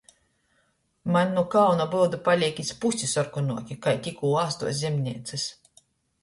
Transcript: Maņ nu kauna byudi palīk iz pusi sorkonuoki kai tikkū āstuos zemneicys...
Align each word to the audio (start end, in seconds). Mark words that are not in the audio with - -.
Maņ 1.15 1.33
nu 1.35 1.43
kauna 1.55 1.85
byudi 1.91 2.19
palīk 2.29 2.61
iz 2.63 2.71
pusi 2.85 3.11
sorkonuoki 3.13 3.79
kai 3.85 3.95
tikkū 4.09 4.33
āstuos 4.47 4.81
zemneicys... 4.83 5.47